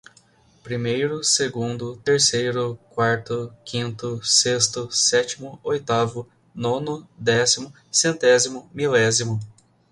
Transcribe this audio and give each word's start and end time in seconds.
primeiro, 0.63 1.23
segundo, 1.23 1.95
terceiro, 1.97 2.75
quarto, 2.89 3.53
quinto, 3.63 4.19
sexto, 4.25 4.89
sétimo, 4.91 5.59
oitavo, 5.63 6.27
nono, 6.55 7.07
décimo, 7.15 7.71
centésimo, 7.91 8.67
milésimo. 8.73 9.39